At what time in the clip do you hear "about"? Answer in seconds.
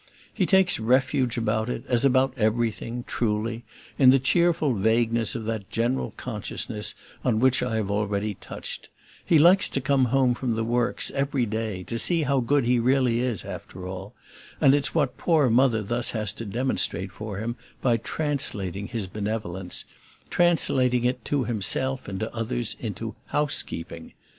1.37-1.69, 2.03-2.33